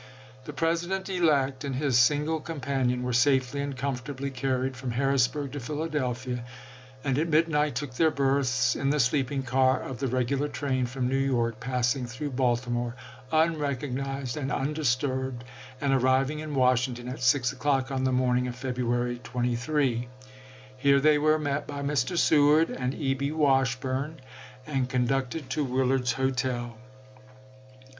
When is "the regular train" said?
9.99-10.87